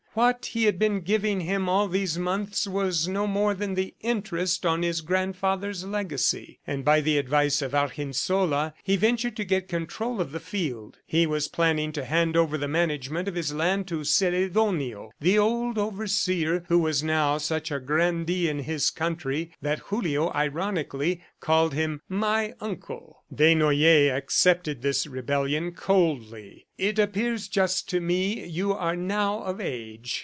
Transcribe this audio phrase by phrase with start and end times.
[0.13, 4.65] What he had been giving him all these months was no more than the interest
[4.65, 6.59] on his grandfather's legacy....
[6.67, 10.97] And by the advice of Argensola he ventured to get control of the field.
[11.07, 15.77] He was planning to hand over the management of his land to Celedonio, the old
[15.77, 22.01] overseer, who was now such a grandee in his country that Julio ironically called him
[22.09, 26.67] "my uncle." Desnoyers accepted this rebellion coldly.
[26.77, 28.45] "It appears just to me.
[28.45, 30.01] You are now of age!"